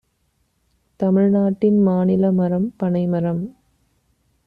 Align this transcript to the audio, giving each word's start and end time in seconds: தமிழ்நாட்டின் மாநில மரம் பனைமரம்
தமிழ்நாட்டின் 0.99 1.79
மாநில 1.81 2.31
மரம் 2.31 2.73
பனைமரம் 2.77 3.43